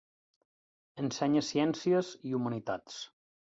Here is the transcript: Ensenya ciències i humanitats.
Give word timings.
Ensenya 1.03 1.45
ciències 1.51 2.11
i 2.31 2.35
humanitats. 2.41 3.01